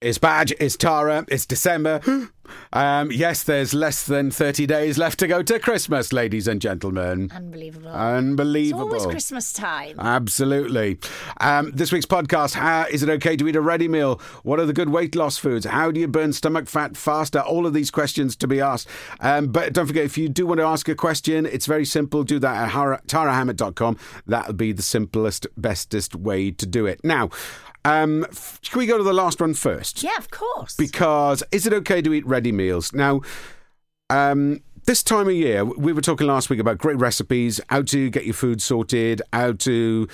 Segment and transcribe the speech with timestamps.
[0.00, 2.00] It's Badge, it's Tara, it's December.
[2.72, 7.30] Um, yes, there's less than 30 days left to go to Christmas, ladies and gentlemen.
[7.34, 7.90] Unbelievable.
[7.90, 8.94] Unbelievable.
[8.94, 9.98] It's always Christmas time.
[9.98, 10.98] Absolutely.
[11.40, 14.20] Um, this week's podcast how, Is it okay to eat a ready meal?
[14.42, 15.66] What are the good weight loss foods?
[15.66, 17.40] How do you burn stomach fat faster?
[17.40, 18.88] All of these questions to be asked.
[19.20, 22.22] Um, but don't forget, if you do want to ask a question, it's very simple.
[22.22, 23.98] Do that at tarahammett.com.
[24.26, 27.00] That'll be the simplest, bestest way to do it.
[27.04, 27.30] Now,
[27.84, 28.26] um,
[28.68, 30.02] can we go to the last one first?
[30.02, 30.76] Yeah, of course.
[30.76, 32.92] Because is it okay to eat ready meals?
[32.92, 33.22] Now,
[34.10, 38.08] um, this time of year, we were talking last week about great recipes, how to
[38.08, 40.08] get your food sorted, how to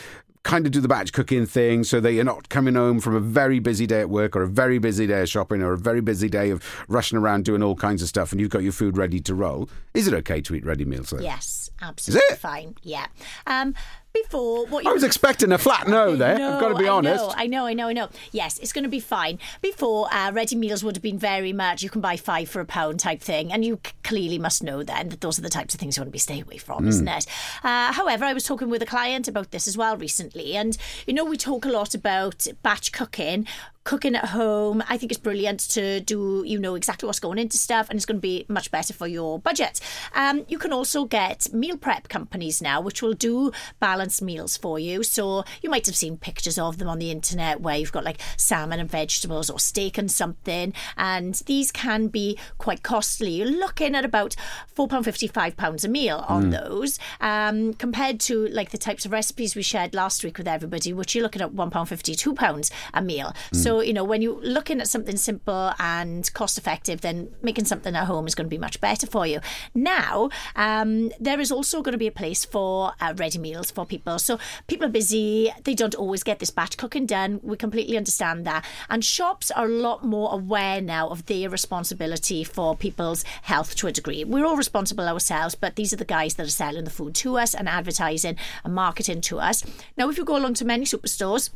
[0.44, 3.20] kind of do the batch cooking thing so that you're not coming home from a
[3.20, 6.00] very busy day at work or a very busy day of shopping or a very
[6.00, 8.98] busy day of rushing around doing all kinds of stuff and you've got your food
[8.98, 9.68] ready to roll.
[9.94, 12.38] Is it okay to eat ready meals yes, absolutely it?
[12.38, 12.74] fine.
[12.82, 13.06] Yeah.
[13.46, 13.74] Um,
[14.14, 16.38] before what you I was expecting a flat no there.
[16.38, 17.24] No, I've got to be I honest.
[17.24, 18.08] Know, I know, I know, I know.
[18.30, 19.40] Yes, it's going to be fine.
[19.60, 22.64] Before, uh, ready meals would have been very much you can buy five for a
[22.64, 25.80] pound type thing, and you clearly must know then that those are the types of
[25.80, 27.26] things you want to be stay away from, isn't it?
[27.64, 31.12] Uh, however, I was talking with a client about this as well recently, and you
[31.12, 33.46] know we talk a lot about batch cooking.
[33.84, 36.42] Cooking at home, I think it's brilliant to do.
[36.46, 39.06] You know exactly what's going into stuff, and it's going to be much better for
[39.06, 39.78] your budget.
[40.14, 44.78] Um, you can also get meal prep companies now, which will do balanced meals for
[44.78, 45.02] you.
[45.02, 48.22] So you might have seen pictures of them on the internet where you've got like
[48.38, 53.32] salmon and vegetables or steak and something, and these can be quite costly.
[53.32, 54.34] You're looking at about
[54.66, 59.04] four pound fifty, five pounds a meal on those, um, compared to like the types
[59.04, 62.14] of recipes we shared last week with everybody, which you're looking at one pound fifty,
[62.14, 63.34] two pounds a meal.
[63.52, 67.94] So you know when you're looking at something simple and cost effective, then making something
[67.94, 69.40] at home is going to be much better for you.
[69.74, 73.86] Now um, there is also going to be a place for uh, ready meals for
[73.86, 74.18] people.
[74.18, 77.40] So people are busy; they don't always get this batch cooking done.
[77.42, 82.44] We completely understand that, and shops are a lot more aware now of their responsibility
[82.44, 84.24] for people's health to a degree.
[84.24, 87.38] We're all responsible ourselves, but these are the guys that are selling the food to
[87.38, 89.64] us and advertising and marketing to us.
[89.96, 91.50] Now, if you go along to many superstores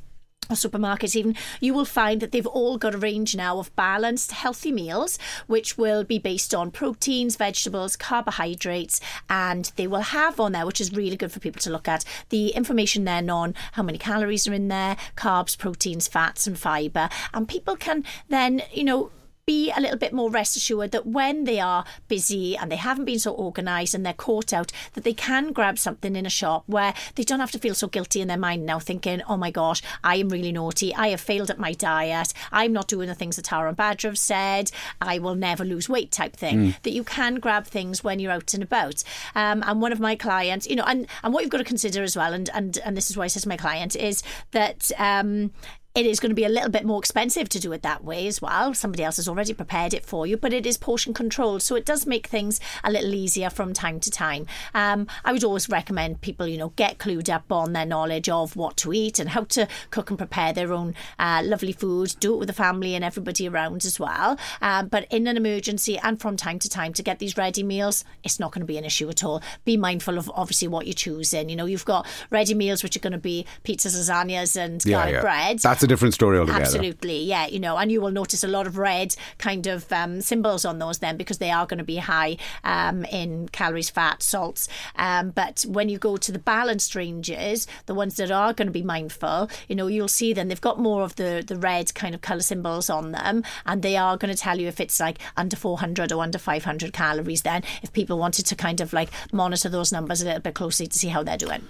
[0.50, 4.32] or supermarkets even you will find that they've all got a range now of balanced
[4.32, 10.52] healthy meals which will be based on proteins vegetables carbohydrates and they will have on
[10.52, 13.82] there which is really good for people to look at the information then on how
[13.82, 17.08] many calories are in there carbs proteins fats and fiber.
[17.34, 19.10] And people can then you know
[19.48, 23.06] be a little bit more rest assured that when they are busy and they haven't
[23.06, 26.64] been so organised and they're caught out, that they can grab something in a shop
[26.66, 29.50] where they don't have to feel so guilty in their mind now, thinking, oh my
[29.50, 30.94] gosh, I am really naughty.
[30.94, 32.34] I have failed at my diet.
[32.52, 34.70] I'm not doing the things that Tara and Badger have said.
[35.00, 36.74] I will never lose weight type thing.
[36.82, 39.02] That you can grab things when you're out and about.
[39.34, 42.02] Um, and one of my clients, you know, and, and what you've got to consider
[42.02, 44.92] as well, and, and, and this is what I said to my client, is that.
[44.98, 45.52] Um,
[45.98, 48.28] it is going to be a little bit more expensive to do it that way
[48.28, 48.72] as well.
[48.72, 51.84] Somebody else has already prepared it for you, but it is portion controlled, so it
[51.84, 54.46] does make things a little easier from time to time.
[54.74, 58.54] Um, I would always recommend people, you know, get clued up on their knowledge of
[58.54, 62.14] what to eat and how to cook and prepare their own uh, lovely food.
[62.20, 64.38] Do it with the family and everybody around as well.
[64.62, 68.04] Um, but in an emergency and from time to time to get these ready meals,
[68.22, 69.42] it's not going to be an issue at all.
[69.64, 71.48] Be mindful of obviously what you're choosing.
[71.48, 75.14] You know, you've got ready meals which are going to be pizzas, lasagnas, and garlic
[75.22, 75.58] bread.
[75.58, 76.62] That's a different story altogether.
[76.62, 80.20] Absolutely, yeah, you know, and you will notice a lot of red kind of um,
[80.20, 84.22] symbols on those then because they are going to be high um, in calories, fat,
[84.22, 84.68] salts.
[84.96, 88.72] Um, but when you go to the balanced ranges, the ones that are going to
[88.72, 92.14] be mindful, you know, you'll see then they've got more of the the red kind
[92.14, 95.18] of color symbols on them, and they are going to tell you if it's like
[95.36, 97.42] under 400 or under 500 calories.
[97.42, 100.86] Then, if people wanted to kind of like monitor those numbers a little bit closely
[100.86, 101.66] to see how they're doing.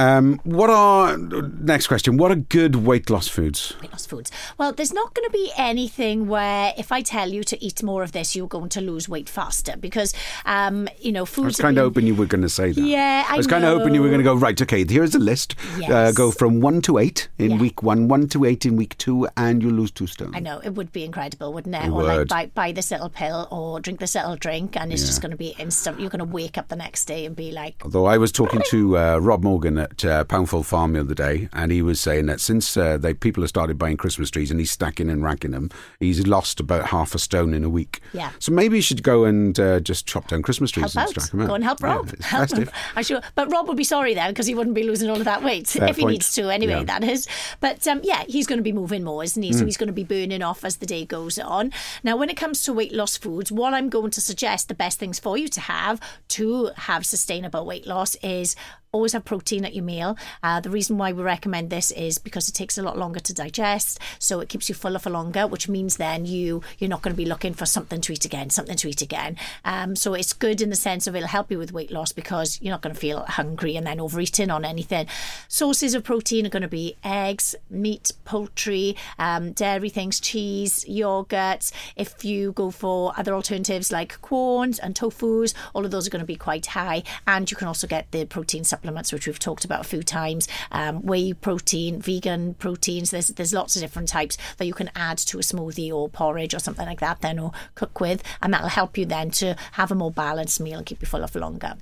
[0.00, 2.16] Um, what are next question?
[2.16, 3.74] What are good weight loss foods?
[3.82, 4.30] weight loss foods.
[4.56, 8.02] Well, there's not going to be anything where if I tell you to eat more
[8.02, 10.14] of this, you're going to lose weight faster because,
[10.46, 11.44] um, you know, foods.
[11.44, 12.80] I was kind of hoping you were going to say that.
[12.80, 14.60] Yeah, I was kind of hoping you were going to go right.
[14.60, 15.54] Okay, here's a list.
[15.86, 17.58] Uh, go from one to eight in Yeah.
[17.58, 20.32] week one, one to eight in week two, and you'll lose two stone.
[20.34, 21.84] I know it would be incredible, wouldn't it?
[21.84, 25.04] It or like buy, buy this little pill or drink this little drink, and it's
[25.04, 26.00] just going to be instant.
[26.00, 28.62] You're going to wake up the next day and be like, Although I was talking
[28.70, 32.26] to uh, Rob Morgan at uh, Poundful Farm the other day, and he was saying
[32.26, 35.50] that since uh, they people have started buying Christmas trees and he's stacking and racking
[35.50, 38.00] them, he's lost about half a stone in a week.
[38.12, 38.30] Yeah.
[38.38, 41.30] So maybe you should go and uh, just chop down Christmas trees help and stack
[41.30, 41.48] them out.
[41.48, 42.10] go and help Rob.
[42.12, 42.68] it's help festive.
[42.68, 42.74] him.
[42.96, 45.24] I'm sure, but Rob would be sorry then because he wouldn't be losing all of
[45.24, 46.72] that weight Fair if he needs to anyway.
[46.72, 46.84] Yeah.
[46.84, 47.26] That is,
[47.60, 49.50] but um, yeah, he's going to be moving more, isn't he?
[49.50, 49.58] Mm.
[49.58, 51.72] So he's going to be burning off as the day goes on.
[52.02, 54.98] Now, when it comes to weight loss foods, what I'm going to suggest the best
[54.98, 58.56] things for you to have to have sustainable weight loss is
[58.92, 60.16] always have protein at your meal.
[60.42, 63.32] Uh, the reason why we recommend this is because it takes a lot longer to
[63.32, 67.12] digest, so it keeps you fuller for longer, which means then you you're not going
[67.12, 69.36] to be looking for something to eat again, something to eat again.
[69.64, 72.58] Um, so it's good in the sense of it'll help you with weight loss because
[72.60, 75.06] you're not going to feel hungry and then overeating on anything.
[75.48, 81.72] Sources of protein are going to be eggs, meat, poultry, um, dairy things, cheese, yogurts.
[81.96, 86.20] If you go for other alternatives like Quorns and tofus, all of those are going
[86.20, 88.79] to be quite high, and you can also get the protein supplements,
[89.12, 93.10] which we've talked about a few times, um, whey protein, vegan proteins.
[93.10, 96.54] There's there's lots of different types that you can add to a smoothie or porridge
[96.54, 99.90] or something like that, then or cook with, and that'll help you then to have
[99.90, 101.74] a more balanced meal and keep you full for longer.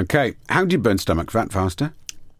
[0.00, 1.92] Okay, how do you burn stomach fat faster?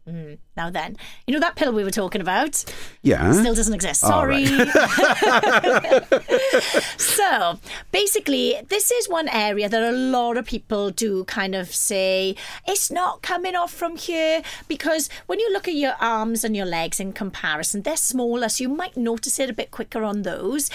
[0.09, 0.97] Mm, now then,
[1.27, 2.63] you know that pill we were talking about?
[3.01, 3.33] Yeah.
[3.33, 4.01] Still doesn't exist.
[4.01, 4.45] Sorry.
[6.99, 7.59] so
[7.91, 12.37] basically, this is one area that a lot of people do kind of say
[12.69, 16.67] it's not coming off from here because when you look at your arms and your
[16.67, 20.69] legs in comparison, they're smaller, so you might notice it a bit quicker on those.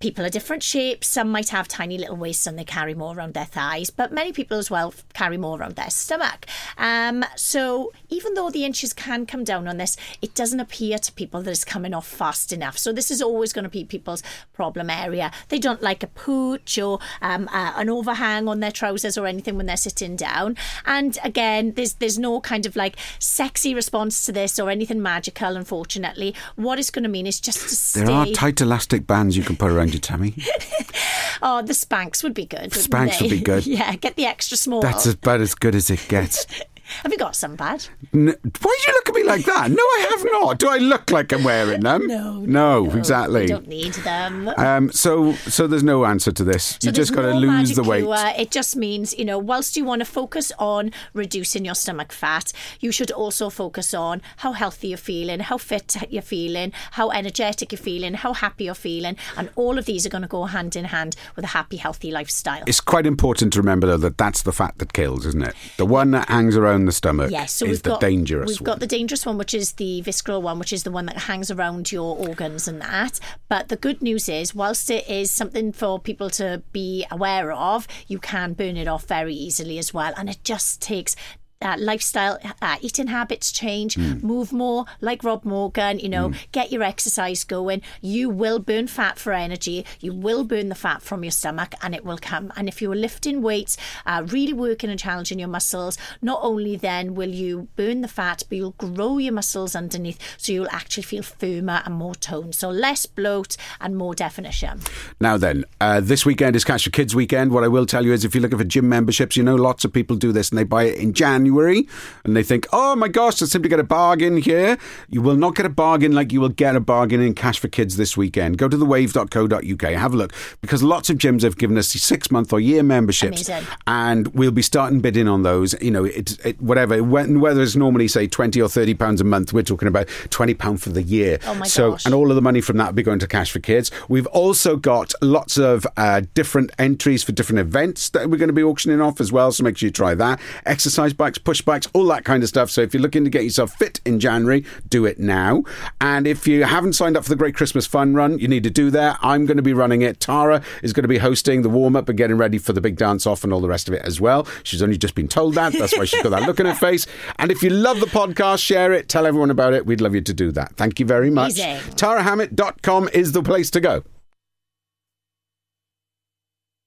[0.00, 1.08] People are different shapes.
[1.08, 4.32] Some might have tiny little waists and they carry more around their thighs, but many
[4.32, 6.46] people as well carry more around their stomach.
[6.78, 11.12] Um, so even though the inches can come down on this, it doesn't appear to
[11.12, 12.78] people that it's coming off fast enough.
[12.78, 14.22] So this is always going to be people's
[14.54, 15.32] problem area.
[15.50, 19.58] They don't like a pooch or um, uh, an overhang on their trousers or anything
[19.58, 20.56] when they're sitting down.
[20.86, 25.56] And again, there's there's no kind of like sexy response to this or anything magical.
[25.56, 28.04] Unfortunately, what it's going to mean is just to stay.
[28.04, 30.34] There are tight elastic bands you can put around your tummy.
[31.42, 32.70] oh, the Spanx would be good.
[32.70, 33.66] Spanx would be good.
[33.66, 34.80] yeah, get the extra small.
[34.82, 36.46] That's about as good as it gets.
[37.02, 37.86] Have you got some bad?
[38.12, 39.70] why do you look at me like that?
[39.70, 40.58] No, I have not.
[40.58, 42.06] Do I look like I'm wearing them?
[42.06, 42.40] No.
[42.40, 43.42] No, no exactly.
[43.42, 44.48] You don't need them.
[44.56, 46.78] Um, so, so there's no answer to this.
[46.80, 48.04] So you just got to no lose the weight.
[48.04, 48.32] Cure.
[48.36, 52.52] It just means, you know, whilst you want to focus on reducing your stomach fat,
[52.80, 57.72] you should also focus on how healthy you're feeling, how fit you're feeling, how energetic
[57.72, 59.16] you're feeling, how happy you're feeling.
[59.36, 62.10] And all of these are going to go hand in hand with a happy, healthy
[62.10, 62.64] lifestyle.
[62.66, 65.54] It's quite important to remember, though, that that's the fat that kills, isn't it?
[65.76, 68.60] The one that hangs around the stomach yes, so is we've the got, dangerous We've
[68.60, 68.66] one.
[68.66, 71.50] got the dangerous one, which is the visceral one, which is the one that hangs
[71.50, 73.20] around your organs and that.
[73.48, 77.86] But the good news is, whilst it is something for people to be aware of,
[78.06, 80.12] you can burn it off very easily as well.
[80.16, 81.16] And it just takes
[81.62, 84.22] uh, lifestyle, uh, eating habits change, mm.
[84.22, 86.36] move more, like Rob Morgan, you know, mm.
[86.52, 87.82] get your exercise going.
[88.00, 89.84] You will burn fat for energy.
[90.00, 92.50] You will burn the fat from your stomach and it will come.
[92.56, 93.76] And if you are lifting weights,
[94.06, 98.42] uh, really working and challenging your muscles, not only then will you burn the fat,
[98.48, 100.18] but you'll grow your muscles underneath.
[100.38, 102.54] So you'll actually feel firmer and more toned.
[102.54, 104.80] So less bloat and more definition.
[105.20, 107.52] Now then, uh, this weekend is Cash for Kids weekend.
[107.52, 109.84] What I will tell you is if you're looking for gym memberships, you know, lots
[109.84, 111.49] of people do this and they buy it in January.
[111.50, 111.88] January
[112.24, 114.78] and they think, oh my gosh, I simply get a bargain here.
[115.08, 117.68] You will not get a bargain like you will get a bargain in Cash for
[117.68, 118.58] Kids this weekend.
[118.58, 122.52] Go to thewave.co.uk, have a look because lots of gyms have given us six month
[122.52, 123.68] or year memberships Amazing.
[123.86, 125.74] and we'll be starting bidding on those.
[125.80, 129.52] You know, it, it, whatever, whether it's normally say 20 or 30 pounds a month,
[129.52, 131.38] we're talking about 20 pound for the year.
[131.46, 132.04] Oh my so, gosh.
[132.04, 133.90] and all of the money from that will be going to Cash for Kids.
[134.08, 138.52] We've also got lots of uh, different entries for different events that we're going to
[138.52, 139.52] be auctioning off as well.
[139.52, 140.40] So make sure you try that.
[140.66, 142.70] Exercise bikes, push bikes, all that kind of stuff.
[142.70, 145.64] So if you're looking to get yourself fit in January, do it now.
[146.00, 148.70] And if you haven't signed up for the Great Christmas Fun Run, you need to
[148.70, 149.18] do that.
[149.22, 150.20] I'm going to be running it.
[150.20, 152.96] Tara is going to be hosting the warm up and getting ready for the big
[152.96, 154.46] dance off and all the rest of it as well.
[154.62, 155.72] She's only just been told that.
[155.72, 157.06] That's why she's got that look in her face.
[157.36, 159.86] And if you love the podcast, share it, tell everyone about it.
[159.86, 160.76] We'd love you to do that.
[160.76, 161.54] Thank you very much.
[161.96, 164.02] TaraHammett.com is the place to go.